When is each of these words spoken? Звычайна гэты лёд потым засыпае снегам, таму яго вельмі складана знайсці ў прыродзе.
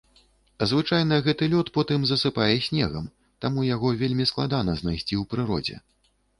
Звычайна 0.69 1.19
гэты 1.27 1.49
лёд 1.51 1.69
потым 1.75 2.07
засыпае 2.13 2.49
снегам, 2.69 3.05
таму 3.47 3.69
яго 3.75 3.95
вельмі 4.03 4.29
складана 4.33 4.71
знайсці 4.83 5.15
ў 5.21 5.23
прыродзе. 5.35 5.75